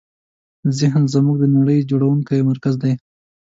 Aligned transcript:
ذهن 0.79 1.03
زموږ 1.13 1.37
د 1.39 1.45
نړۍ 1.57 1.79
جوړوونکی 1.89 2.47
مرکز 2.49 2.75
دی. 2.83 2.93